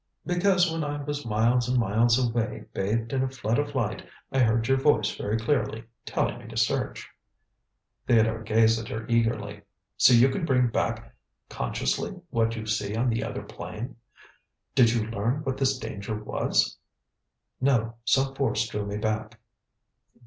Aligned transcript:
"Because 0.25 0.71
when 0.73 0.83
I 0.83 1.03
was 1.03 1.27
miles 1.27 1.69
and 1.69 1.77
miles 1.77 2.17
away, 2.17 2.65
bathed 2.73 3.13
in 3.13 3.21
a 3.21 3.29
flood 3.29 3.59
of 3.59 3.75
light, 3.75 4.03
I 4.31 4.39
heard 4.39 4.67
your 4.67 4.79
voice 4.79 5.15
very 5.15 5.37
clearly, 5.37 5.83
telling 6.07 6.39
me 6.39 6.47
to 6.47 6.57
search." 6.57 7.07
Theodore 8.07 8.41
gazed 8.41 8.79
at 8.81 8.87
her 8.87 9.05
eagerly. 9.07 9.61
"So 9.97 10.13
you 10.13 10.29
can 10.29 10.43
bring 10.43 10.69
back 10.69 11.13
consciously 11.49 12.19
what 12.31 12.55
you 12.55 12.65
see 12.65 12.95
on 12.95 13.09
the 13.11 13.23
other 13.23 13.43
plane. 13.43 13.95
Did 14.73 14.91
you 14.91 15.05
learn 15.05 15.43
what 15.43 15.57
this 15.57 15.77
danger 15.77 16.15
was?" 16.15 16.77
"No. 17.61 17.93
Some 18.03 18.33
force 18.33 18.67
drew 18.67 18.87
me 18.87 18.97
back." 18.97 19.39